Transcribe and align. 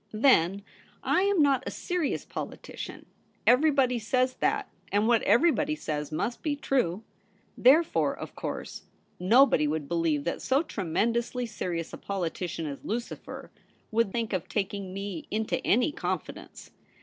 Then 0.13 0.63
I 1.03 1.21
am 1.21 1.43
not 1.43 1.61
a 1.67 1.69
serious 1.69 2.25
politician; 2.25 3.05
everybody 3.45 3.99
says 3.99 4.33
that, 4.37 4.67
and 4.91 5.07
what 5.07 5.21
everybody 5.21 5.75
says 5.75 6.11
must 6.11 6.41
be 6.41 6.55
true. 6.55 7.03
Therefore, 7.55 8.17
of 8.17 8.33
course, 8.35 8.81
nobody 9.19 9.67
would 9.67 9.87
believe 9.87 10.23
that 10.23 10.41
so 10.41 10.63
tremend 10.63 11.17
ously 11.17 11.45
serious 11.45 11.93
a 11.93 11.99
politician 11.99 12.65
as 12.65 12.83
Lucifer 12.83 13.51
would 13.91 14.11
think 14.11 14.33
of 14.33 14.49
taking 14.49 14.91
me 14.91 15.27
into 15.29 15.63
any 15.63 15.91
confidence. 15.91 16.71